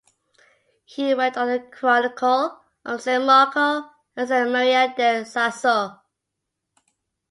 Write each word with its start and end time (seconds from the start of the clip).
He 0.83 1.13
worked 1.13 1.37
on 1.37 1.47
the 1.47 1.59
chronicle 1.59 2.59
of 2.83 3.03
San 3.03 3.23
Marco 3.23 3.87
and 4.15 4.27
San 4.27 4.51
Maria 4.51 4.91
del 4.97 5.25
Sasso. 5.25 5.99